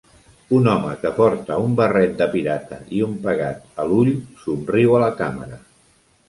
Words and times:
Un 0.59 0.67
home 0.69 0.93
que 1.01 1.09
porta 1.17 1.57
un 1.65 1.75
barret 1.79 2.15
de 2.21 2.27
pirata 2.31 2.79
i 3.01 3.05
un 3.09 3.13
pegat 3.27 3.69
a 3.85 3.87
l'ull 3.91 4.11
somriu 4.47 4.97
a 4.97 5.03
la 5.07 5.13
càmera. 5.23 5.63